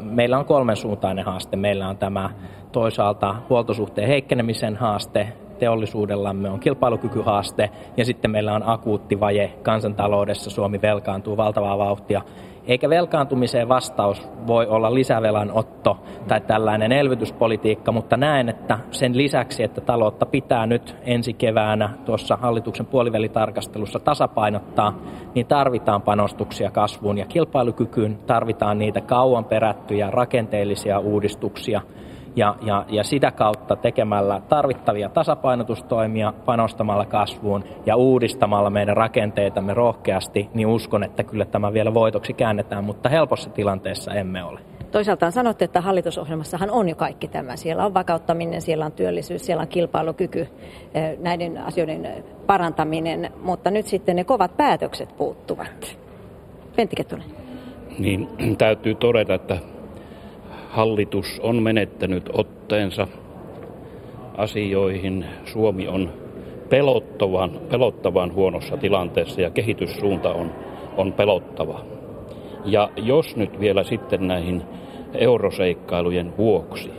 Meillä 0.02 0.38
on 0.38 0.44
kolmen 0.44 0.76
suuntainen 0.76 1.24
haaste. 1.24 1.56
Meillä 1.56 1.88
on 1.88 1.96
tämä 1.96 2.30
toisaalta 2.72 3.34
huoltosuhteen 3.48 4.08
heikkenemisen 4.08 4.76
haaste, 4.76 5.32
teollisuudellamme 5.58 6.50
on 6.50 6.60
kilpailukykyhaaste 6.60 7.70
ja 7.96 8.04
sitten 8.04 8.30
meillä 8.30 8.54
on 8.54 8.68
akuutti 8.68 9.20
vaje 9.20 9.52
kansantaloudessa. 9.62 10.50
Suomi 10.50 10.82
velkaantuu 10.82 11.36
valtavaa 11.36 11.78
vauhtia. 11.78 12.22
Eikä 12.66 12.90
velkaantumiseen 12.90 13.68
vastaus 13.68 14.28
voi 14.46 14.66
olla 14.66 14.94
lisävelan 14.94 15.50
otto 15.52 15.98
tai 16.28 16.40
tällainen 16.40 16.92
elvytyspolitiikka, 16.92 17.92
mutta 17.92 18.16
näen, 18.16 18.48
että 18.48 18.78
sen 18.90 19.16
lisäksi, 19.16 19.62
että 19.62 19.80
taloutta 19.80 20.26
pitää 20.26 20.66
nyt 20.66 20.96
ensi 21.02 21.32
keväänä 21.32 21.90
tuossa 22.04 22.36
hallituksen 22.36 22.86
puolivälitarkastelussa 22.86 23.98
tasapainottaa, 23.98 24.98
niin 25.34 25.46
tarvitaan 25.46 26.02
panostuksia 26.02 26.70
kasvuun 26.70 27.18
ja 27.18 27.26
kilpailukykyyn, 27.26 28.18
tarvitaan 28.26 28.78
niitä 28.78 29.00
kauan 29.00 29.44
perättyjä 29.44 30.10
rakenteellisia 30.10 30.98
uudistuksia– 30.98 31.80
ja, 32.36 32.56
ja, 32.62 32.84
ja 32.88 33.04
sitä 33.04 33.30
kautta 33.30 33.76
tekemällä 33.76 34.40
tarvittavia 34.48 35.08
tasapainotustoimia, 35.08 36.32
panostamalla 36.44 37.06
kasvuun 37.06 37.64
ja 37.86 37.96
uudistamalla 37.96 38.70
meidän 38.70 38.96
rakenteitamme 38.96 39.74
rohkeasti, 39.74 40.48
niin 40.54 40.66
uskon, 40.66 41.04
että 41.04 41.24
kyllä 41.24 41.44
tämä 41.44 41.72
vielä 41.72 41.94
voitoksi 41.94 42.32
käännetään, 42.32 42.84
mutta 42.84 43.08
helpossa 43.08 43.50
tilanteessa 43.50 44.14
emme 44.14 44.44
ole. 44.44 44.60
Toisaalta 44.90 45.30
sanotte, 45.30 45.64
että 45.64 45.80
hallitusohjelmassahan 45.80 46.70
on 46.70 46.88
jo 46.88 46.94
kaikki 46.94 47.28
tämä. 47.28 47.56
Siellä 47.56 47.86
on 47.86 47.94
vakauttaminen, 47.94 48.62
siellä 48.62 48.86
on 48.86 48.92
työllisyys, 48.92 49.46
siellä 49.46 49.60
on 49.60 49.68
kilpailukyky, 49.68 50.40
eh, 50.94 51.18
näiden 51.18 51.58
asioiden 51.58 52.24
parantaminen, 52.46 53.32
mutta 53.42 53.70
nyt 53.70 53.86
sitten 53.86 54.16
ne 54.16 54.24
kovat 54.24 54.56
päätökset 54.56 55.16
puuttuvat. 55.16 55.98
Pentti 56.76 56.96
Kettunen. 56.96 57.26
Niin, 57.98 58.56
täytyy 58.58 58.94
todeta, 58.94 59.34
että 59.34 59.58
hallitus 60.74 61.40
on 61.42 61.62
menettänyt 61.62 62.30
otteensa 62.32 63.08
asioihin. 64.36 65.24
Suomi 65.44 65.88
on 65.88 66.12
pelottavan, 66.68 67.50
pelottavan 67.70 68.34
huonossa 68.34 68.76
tilanteessa 68.76 69.40
ja 69.40 69.50
kehityssuunta 69.50 70.32
on, 70.32 70.50
on 70.96 71.12
pelottava. 71.12 71.80
Ja 72.64 72.90
jos 72.96 73.36
nyt 73.36 73.60
vielä 73.60 73.84
sitten 73.84 74.28
näihin 74.28 74.62
euroseikkailujen 75.14 76.36
vuoksi 76.38 76.90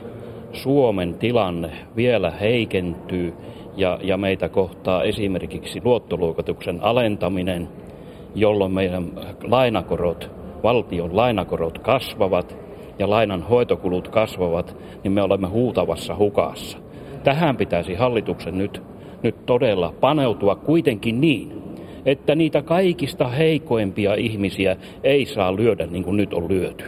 Suomen 0.53 1.13
tilanne 1.13 1.71
vielä 1.95 2.31
heikentyy 2.31 3.33
ja, 3.75 3.99
ja 4.01 4.17
meitä 4.17 4.49
kohtaa 4.49 5.03
esimerkiksi 5.03 5.81
luottoluokituksen 5.83 6.83
alentaminen, 6.83 7.67
jolloin 8.35 8.71
meidän 8.71 9.11
lainakorot, 9.43 10.31
valtion 10.63 11.15
lainakorot 11.15 11.79
kasvavat 11.79 12.64
ja 12.99 13.09
lainan 13.09 13.41
hoitokulut 13.41 14.07
kasvavat, 14.07 14.77
niin 15.03 15.11
me 15.11 15.21
olemme 15.21 15.47
huutavassa 15.47 16.15
hukassa. 16.15 16.77
Tähän 17.23 17.57
pitäisi 17.57 17.93
hallituksen 17.93 18.57
nyt, 18.57 18.81
nyt 19.23 19.45
todella 19.45 19.93
paneutua 19.99 20.55
kuitenkin 20.55 21.21
niin, 21.21 21.61
että 22.05 22.35
niitä 22.35 22.61
kaikista 22.61 23.27
heikoimpia 23.27 24.15
ihmisiä 24.15 24.75
ei 25.03 25.25
saa 25.25 25.55
lyödä 25.55 25.85
niin 25.85 26.03
kuin 26.03 26.17
nyt 26.17 26.33
on 26.33 26.49
lyöty. 26.49 26.83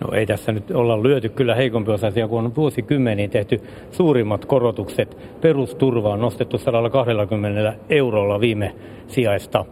No 0.00 0.12
ei 0.12 0.26
tässä 0.26 0.52
nyt 0.52 0.70
olla 0.70 1.02
lyöty 1.02 1.28
kyllä 1.28 1.54
heikompi 1.54 1.90
osaisia, 1.90 2.28
kun 2.28 2.44
on 2.44 2.56
vuosikymmeniin 2.56 3.30
tehty 3.30 3.60
suurimmat 3.90 4.44
korotukset. 4.44 5.16
Perusturva 5.40 6.12
on 6.12 6.20
nostettu 6.20 6.58
120 6.58 7.74
eurolla 7.90 8.40
viime 8.40 8.74
sijaista 9.06 9.64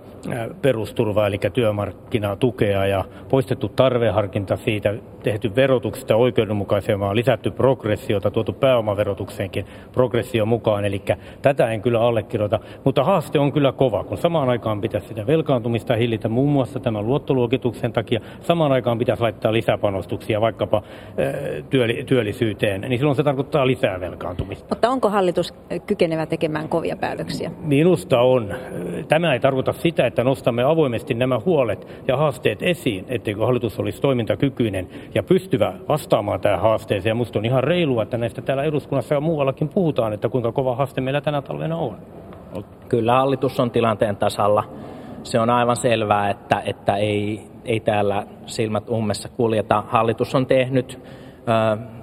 perusturvaa, 0.62 1.26
eli 1.26 1.38
työmarkkinatukea 1.52 2.87
ja 2.87 3.05
poistettu 3.28 3.69
tarveharkinta 3.69 4.57
siitä, 4.57 4.95
tehty 5.26 5.56
verotuksesta 5.56 6.16
oikeudenmukaisemmaa, 6.16 7.14
lisätty 7.14 7.50
progressiota, 7.50 8.30
tuotu 8.30 8.52
pääomaverotukseenkin 8.52 9.66
progressio 9.92 10.47
mukaan, 10.47 10.85
eli 10.85 11.02
tätä 11.42 11.71
en 11.71 11.83
kyllä 11.83 12.00
allekirjoita, 12.00 12.61
mutta 12.85 13.04
haaste 13.04 13.38
on 13.38 13.52
kyllä 13.52 13.73
kova, 13.73 14.04
kun 14.04 14.18
samaan 14.18 14.49
aikaan 14.49 14.80
pitäisi 14.80 15.09
sitä 15.09 15.26
velkaantumista 15.26 15.97
hillitä 15.97 16.28
muun 16.28 16.49
muassa 16.49 16.80
tämän 16.80 17.06
luottoluokituksen 17.06 17.92
takia, 17.92 18.21
samaan 18.40 18.73
aikaan 18.73 18.99
pitäisi 18.99 19.23
laittaa 19.23 19.52
lisäpanostuksia 19.52 20.40
vaikkapa 20.40 20.83
työllisyyteen, 22.06 22.80
niin 22.80 22.99
silloin 22.99 23.16
se 23.16 23.23
tarkoittaa 23.23 23.66
lisää 23.66 24.00
velkaantumista. 24.00 24.66
Mutta 24.71 24.90
onko 24.90 25.09
hallitus 25.09 25.54
kykenevä 25.87 26.26
tekemään 26.26 26.68
kovia 26.68 26.97
päätöksiä? 26.97 27.50
Minusta 27.61 28.21
on. 28.21 28.54
Tämä 29.09 29.33
ei 29.33 29.40
tarkoita 29.40 29.73
sitä, 29.73 30.06
että 30.06 30.25
nostamme 30.25 30.62
avoimesti 30.62 31.14
nämä 31.14 31.40
huolet 31.45 32.02
ja 32.09 32.16
haasteet 32.16 32.62
esiin, 32.62 33.04
etteikö 33.09 33.47
hallitus 33.47 33.80
olisi 33.80 34.00
toimintakykyinen 34.00 34.88
ja 35.16 35.23
pystyvä 35.23 35.73
vastaamaan 35.88 36.40
tähän 36.40 36.61
haasteeseen. 36.61 37.11
Ja 37.11 37.14
minusta 37.14 37.38
on 37.38 37.44
ihan 37.44 37.64
reilua, 37.64 38.02
että 38.02 38.18
näistä 38.18 38.42
täällä 38.42 38.64
eduskunnassa 38.64 39.14
ja 39.14 39.20
muuallakin 39.20 39.68
puhutaan, 39.68 40.12
että 40.12 40.28
kuinka 40.28 40.52
kova 40.52 40.76
haaste 40.76 41.00
meillä 41.00 41.20
tänä 41.20 41.42
talvena 41.42 41.76
on. 41.76 41.96
Kyllä 42.88 43.12
hallitus 43.12 43.61
on 43.61 43.70
tilanteen 43.70 44.16
tasalla. 44.16 44.64
Se 45.23 45.40
on 45.40 45.50
aivan 45.50 45.76
selvää, 45.76 46.30
että, 46.30 46.62
että 46.66 46.96
ei, 46.96 47.46
ei 47.64 47.80
täällä 47.80 48.26
silmät 48.46 48.88
ummessa 48.88 49.28
kuljeta. 49.28 49.85
Hallitus 49.88 50.35
on 50.35 50.46
tehnyt 50.46 51.00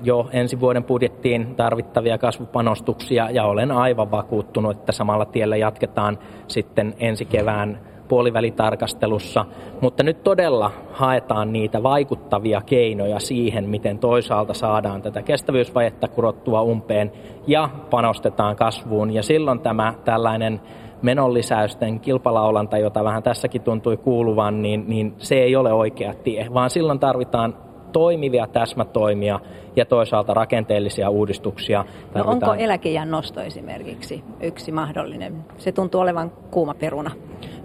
jo 0.03 0.29
ensi 0.32 0.60
vuoden 0.60 0.84
budjettiin 0.84 1.55
tarvittavia 1.55 2.17
kasvupanostuksia 2.17 3.29
ja 3.29 3.46
olen 3.46 3.72
aivan 3.72 4.12
vakuuttunut, 4.12 4.77
että 4.77 4.91
samalla 4.91 5.25
tiellä 5.25 5.55
jatketaan 5.55 6.20
sitten 6.48 6.93
ensi 7.00 7.25
kevään 7.25 7.79
puolivälitarkastelussa, 8.13 9.46
mutta 9.82 10.03
nyt 10.03 10.24
todella 10.24 10.72
haetaan 10.91 11.53
niitä 11.53 11.84
vaikuttavia 11.84 12.62
keinoja 12.62 13.20
siihen, 13.20 13.70
miten 13.70 14.00
toisaalta 14.00 14.53
saadaan 14.53 15.01
tätä 15.01 15.22
kestävyysvajetta 15.22 16.08
kurottua 16.08 16.62
umpeen 16.62 17.12
ja 17.48 17.70
panostetaan 17.89 18.55
kasvuun. 18.55 19.13
Ja 19.13 19.24
silloin 19.24 19.60
tämä 19.60 19.93
tällainen 20.05 20.62
menonlisäysten 21.01 22.00
kilpalaulanta, 22.00 22.77
jota 22.77 23.03
vähän 23.03 23.24
tässäkin 23.24 23.62
tuntui 23.62 23.98
kuuluvan, 23.98 24.62
niin, 24.62 24.84
niin 24.88 25.13
se 25.17 25.36
ei 25.36 25.55
ole 25.55 25.74
oikea 25.74 26.13
tie, 26.13 26.48
vaan 26.53 26.70
silloin 26.70 27.00
tarvitaan 27.00 27.55
toimivia 27.93 28.48
täsmätoimia 28.48 29.39
ja 29.75 29.86
toisaalta 29.86 30.34
rakenteellisia 30.34 31.10
uudistuksia. 31.10 31.86
No 32.15 32.24
onko 32.25 32.53
eläkejän 32.53 33.12
nosto 33.12 33.41
esimerkiksi 33.41 34.24
yksi 34.41 34.72
mahdollinen? 34.72 35.46
Se 35.58 35.72
tuntuu 35.72 36.01
olevan 36.01 36.32
kuuma 36.51 36.74
peruna. 36.74 37.12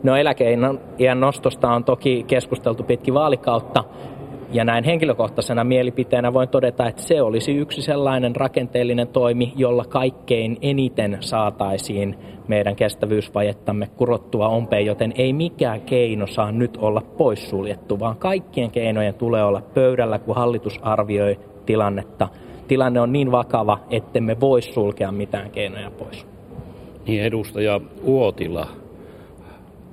No 0.02 0.16
eläkeiän 0.16 1.20
nostosta 1.20 1.70
on 1.70 1.84
toki 1.84 2.24
keskusteltu 2.26 2.82
pitkin 2.82 3.14
vaalikautta, 3.14 3.84
ja 4.52 4.64
näin 4.64 4.84
henkilökohtaisena 4.84 5.64
mielipiteenä 5.64 6.32
voin 6.32 6.48
todeta, 6.48 6.86
että 6.86 7.02
se 7.02 7.22
olisi 7.22 7.56
yksi 7.56 7.82
sellainen 7.82 8.36
rakenteellinen 8.36 9.08
toimi, 9.08 9.52
jolla 9.56 9.84
kaikkein 9.84 10.58
eniten 10.62 11.16
saataisiin 11.20 12.18
meidän 12.48 12.76
kestävyysvajettamme 12.76 13.86
kurottua 13.96 14.48
ompeen, 14.48 14.86
joten 14.86 15.12
ei 15.16 15.32
mikään 15.32 15.80
keino 15.80 16.26
saa 16.26 16.52
nyt 16.52 16.76
olla 16.76 17.00
poissuljettu, 17.00 18.00
vaan 18.00 18.16
kaikkien 18.16 18.70
keinojen 18.70 19.14
tulee 19.14 19.44
olla 19.44 19.62
pöydällä, 19.74 20.18
kun 20.18 20.34
hallitus 20.34 20.78
arvioi 20.82 21.38
tilannetta. 21.66 22.28
Tilanne 22.68 23.00
on 23.00 23.12
niin 23.12 23.32
vakava, 23.32 23.78
ettemme 23.90 24.40
voi 24.40 24.62
sulkea 24.62 25.12
mitään 25.12 25.50
keinoja 25.50 25.90
pois. 25.90 26.26
Niin 27.06 27.22
edustaja 27.22 27.80
Uotila 28.02 28.66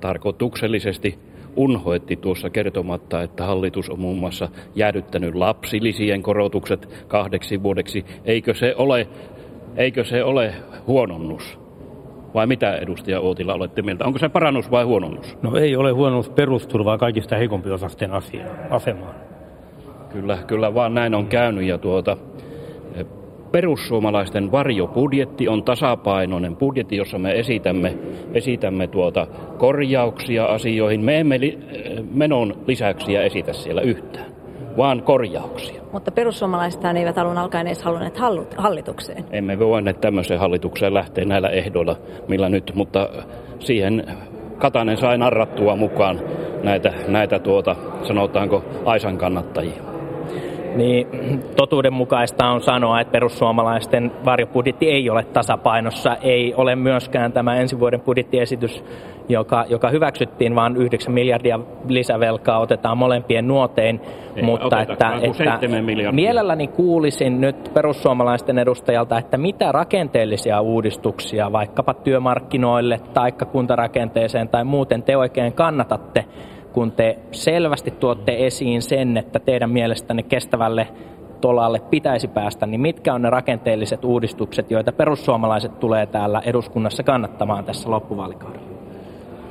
tarkoituksellisesti 0.00 1.18
unhoitti 1.56 2.16
tuossa 2.16 2.50
kertomatta, 2.50 3.22
että 3.22 3.44
hallitus 3.44 3.90
on 3.90 4.00
muun 4.00 4.18
muassa 4.18 4.48
jäädyttänyt 4.74 5.34
lapsilisien 5.34 6.22
korotukset 6.22 7.04
kahdeksi 7.08 7.62
vuodeksi. 7.62 8.04
Eikö 8.24 8.54
se 8.54 8.74
ole, 8.76 9.08
eikö 9.76 10.04
se 10.04 10.24
ole 10.24 10.54
huononnus? 10.86 11.58
Vai 12.34 12.46
mitä 12.46 12.76
edustaja 12.76 13.20
Uotila 13.20 13.54
olette 13.54 13.82
mieltä? 13.82 14.04
Onko 14.04 14.18
se 14.18 14.28
parannus 14.28 14.70
vai 14.70 14.84
huononnus? 14.84 15.38
No 15.42 15.56
ei 15.56 15.76
ole 15.76 15.90
huononnus 15.90 16.28
perusturvaa 16.28 16.98
kaikista 16.98 17.36
heikompiosasten 17.36 18.10
asemaan. 18.70 19.14
Kyllä, 20.12 20.38
kyllä 20.46 20.74
vaan 20.74 20.94
näin 20.94 21.14
on 21.14 21.26
käynyt 21.26 21.64
ja 21.64 21.78
tuota, 21.78 22.16
perussuomalaisten 23.56 24.52
varjobudjetti 24.52 25.48
on 25.48 25.64
tasapainoinen 25.64 26.56
budjetti, 26.56 26.96
jossa 26.96 27.18
me 27.18 27.38
esitämme, 27.38 27.98
esitämme 28.34 28.86
tuota 28.86 29.26
korjauksia 29.58 30.44
asioihin. 30.44 31.00
Me 31.00 31.20
emme 31.20 31.40
li, 31.40 31.58
menon 32.14 32.56
lisäyksiä 32.66 33.22
esitä 33.22 33.52
siellä 33.52 33.80
yhtään, 33.80 34.26
vaan 34.76 35.02
korjauksia. 35.02 35.82
Mutta 35.92 36.10
perussuomalaiset 36.10 36.84
eivät 36.84 37.18
alun 37.18 37.38
alkaen 37.38 37.66
edes 37.66 37.82
halunneet 37.82 38.18
hallitukseen. 38.56 39.24
Emme 39.30 39.58
voineet 39.58 40.00
tämmöiseen 40.00 40.40
hallitukseen 40.40 40.94
lähteä 40.94 41.24
näillä 41.24 41.48
ehdoilla, 41.48 41.96
millä 42.28 42.48
nyt, 42.48 42.72
mutta 42.74 43.08
siihen 43.58 44.04
Katainen 44.58 44.96
sai 44.96 45.18
narrattua 45.18 45.76
mukaan 45.76 46.20
näitä, 46.62 46.92
näitä 47.08 47.38
tuota, 47.38 47.76
sanotaanko 48.02 48.64
Aisan 48.84 49.18
kannattajia 49.18 49.95
niin 50.76 51.06
totuudenmukaista 51.56 52.46
on 52.46 52.60
sanoa, 52.60 53.00
että 53.00 53.12
perussuomalaisten 53.12 54.12
varjobudjetti 54.24 54.90
ei 54.90 55.10
ole 55.10 55.24
tasapainossa. 55.24 56.16
Ei 56.16 56.54
ole 56.54 56.76
myöskään 56.76 57.32
tämä 57.32 57.56
ensi 57.56 57.80
vuoden 57.80 58.00
budjettiesitys, 58.00 58.84
joka, 59.28 59.64
joka 59.68 59.90
hyväksyttiin, 59.90 60.54
vaan 60.54 60.76
9 60.76 61.14
miljardia 61.14 61.60
lisävelkaa 61.88 62.58
otetaan 62.58 62.98
molempien 62.98 63.48
nuotein. 63.48 64.00
Ei, 64.36 64.42
mutta 64.42 64.80
että, 64.80 65.12
että 65.22 65.58
mielelläni 66.12 66.66
kuulisin 66.66 67.40
nyt 67.40 67.70
perussuomalaisten 67.74 68.58
edustajalta, 68.58 69.18
että 69.18 69.38
mitä 69.38 69.72
rakenteellisia 69.72 70.60
uudistuksia 70.60 71.52
vaikkapa 71.52 71.94
työmarkkinoille 71.94 73.00
tai 73.14 73.32
kuntarakenteeseen 73.32 74.48
tai 74.48 74.64
muuten 74.64 75.02
te 75.02 75.16
oikein 75.16 75.52
kannatatte 75.52 76.24
kun 76.76 76.92
te 76.92 77.18
selvästi 77.32 77.90
tuotte 77.90 78.46
esiin 78.46 78.82
sen, 78.82 79.16
että 79.16 79.38
teidän 79.38 79.70
mielestänne 79.70 80.22
kestävälle 80.22 80.88
tolalle 81.40 81.80
pitäisi 81.90 82.28
päästä, 82.28 82.66
niin 82.66 82.80
mitkä 82.80 83.14
on 83.14 83.22
ne 83.22 83.30
rakenteelliset 83.30 84.04
uudistukset, 84.04 84.70
joita 84.70 84.92
perussuomalaiset 84.92 85.80
tulee 85.80 86.06
täällä 86.06 86.42
eduskunnassa 86.44 87.02
kannattamaan 87.02 87.64
tässä 87.64 87.90
loppuvaalikaudella? 87.90 88.66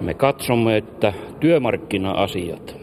Me 0.02 0.14
katsomme, 0.14 0.78
että 0.78 1.14
työmarkkina-asiat, 1.40 2.76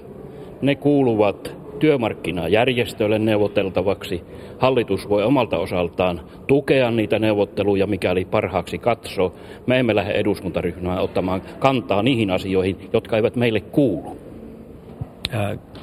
ne 0.62 0.74
kuuluvat 0.74 1.57
työmarkkinajärjestöille 1.78 3.18
neuvoteltavaksi. 3.18 4.22
Hallitus 4.59 5.09
voi 5.09 5.24
omalta 5.24 5.59
osaltaan 5.59 6.20
tukea 6.46 6.90
niitä 6.90 7.18
neuvotteluja, 7.18 7.87
mikäli 7.87 8.24
parhaaksi 8.24 8.78
katsoo. 8.78 9.35
Me 9.66 9.78
emme 9.78 9.94
lähde 9.94 10.12
eduskuntaryhmään 10.12 10.98
ottamaan 10.98 11.42
kantaa 11.59 12.02
niihin 12.02 12.31
asioihin, 12.31 12.88
jotka 12.92 13.16
eivät 13.16 13.37
meille 13.37 13.61
kuulu 13.61 14.21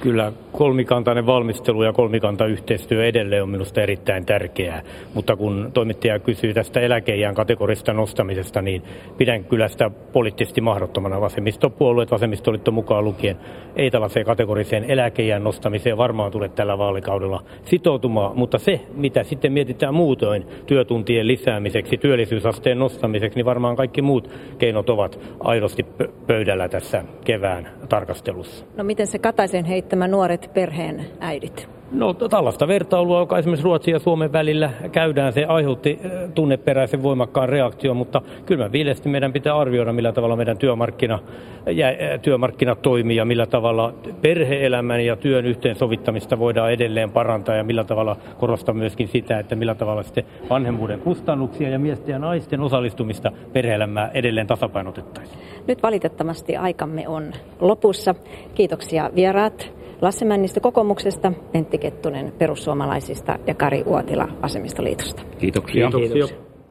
kyllä 0.01 0.31
kolmikantainen 0.51 1.25
valmistelu 1.25 1.83
ja 1.83 1.93
kolmikantayhteistyö 1.93 3.05
edelleen 3.05 3.43
on 3.43 3.49
minusta 3.49 3.81
erittäin 3.81 4.25
tärkeää. 4.25 4.81
Mutta 5.13 5.35
kun 5.35 5.71
toimittaja 5.73 6.19
kysyy 6.19 6.53
tästä 6.53 6.79
eläkeijän 6.79 7.35
kategorista 7.35 7.93
nostamisesta, 7.93 8.62
niin 8.62 8.83
pidän 9.17 9.43
kyllä 9.43 9.67
sitä 9.67 9.89
poliittisesti 10.13 10.62
mahdottomana. 10.62 11.21
Vasemmistopuolueet, 11.21 12.12
vasemmistoliitto 12.12 12.71
mukaan 12.71 13.03
lukien, 13.03 13.38
ei 13.75 13.91
tällaiseen 13.91 14.25
kategoriseen 14.25 14.83
eläkeijän 14.83 15.43
nostamiseen 15.43 15.97
varmaan 15.97 16.31
tule 16.31 16.49
tällä 16.49 16.77
vaalikaudella 16.77 17.43
sitoutumaan. 17.65 18.38
Mutta 18.38 18.57
se, 18.57 18.81
mitä 18.95 19.23
sitten 19.23 19.53
mietitään 19.53 19.93
muutoin 19.93 20.45
työtuntien 20.65 21.27
lisäämiseksi, 21.27 21.97
työllisyysasteen 21.97 22.79
nostamiseksi, 22.79 23.38
niin 23.38 23.45
varmaan 23.45 23.75
kaikki 23.75 24.01
muut 24.01 24.29
keinot 24.57 24.89
ovat 24.89 25.19
aidosti 25.39 25.85
pöydällä 26.27 26.69
tässä 26.69 27.03
kevään 27.25 27.67
tarkastelussa. 27.89 28.65
No 28.77 28.83
miten 28.83 29.07
se 29.07 29.19
Kataisen 29.39 29.65
heittämä 29.65 30.08
nuoret 30.08 30.52
perheen 30.54 31.06
äidit? 31.19 31.69
No 31.91 32.13
tällaista 32.13 32.67
vertailua, 32.67 33.19
joka 33.19 33.38
esimerkiksi 33.38 33.63
Ruotsin 33.63 33.91
ja 33.91 33.99
Suomen 33.99 34.34
välillä 34.34 34.69
käydään, 34.91 35.34
se 35.34 35.45
aiheutti 35.45 35.99
äh, 36.06 36.12
tunneperäisen 36.36 37.04
voimakkaan 37.04 37.49
reaktion, 37.49 37.97
mutta 37.97 38.21
kyllä 38.45 38.71
viileästi 38.71 39.10
meidän 39.10 39.34
pitää 39.34 39.58
arvioida, 39.58 39.93
millä 39.93 40.12
tavalla 40.12 40.36
meidän 40.36 40.58
työmarkkina, 40.58 41.19
ja, 41.65 41.88
äh, 41.88 42.19
työmarkkina 42.21 42.75
toimii 42.75 43.17
ja 43.17 43.25
millä 43.25 43.45
tavalla 43.45 43.93
perheelämän 44.21 45.06
ja 45.06 45.15
työn 45.15 45.45
yhteensovittamista 45.45 46.39
voidaan 46.39 46.71
edelleen 46.71 47.12
parantaa 47.12 47.56
ja 47.56 47.63
millä 47.63 47.84
tavalla 47.84 48.17
korostaa 48.38 48.75
myöskin 48.75 49.08
sitä, 49.08 49.39
että 49.39 49.56
millä 49.56 49.75
tavalla 49.75 50.04
sitten 50.04 50.25
vanhemmuuden 50.49 50.99
kustannuksia 50.99 51.69
ja 51.69 51.80
miesten 51.80 52.13
ja 52.13 52.19
naisten 52.19 52.62
osallistumista 52.62 53.32
perheelämää 53.54 54.12
edelleen 54.13 54.47
tasapainotettaisiin. 54.47 55.39
Nyt 55.67 55.84
valitettavasti 55.84 56.56
aikamme 56.56 57.08
on 57.08 57.34
lopussa. 57.60 58.15
Kiitoksia 58.56 59.10
vieraat. 59.15 59.72
Lasse 60.02 60.26
Männistö 60.26 60.60
kokoomuksesta, 60.60 61.32
Pentti 61.52 61.78
Kettunen 61.78 62.34
perussuomalaisista 62.38 63.39
ja 63.48 63.56
Kari 63.56 63.84
Uotila 63.86 64.28
vasemmistoliitosta. 64.41 65.22
Kiitoksia. 65.38 65.89
Kiitoksia. 65.89 66.13
Kiitoksia. 66.13 66.48